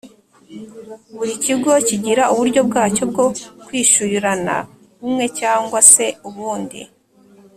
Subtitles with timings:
[1.15, 3.25] Buri kigo kigira uburyo bwacyo bwo
[3.65, 4.55] kwishuyurana
[4.99, 6.79] bumwe cyangwa se ubundi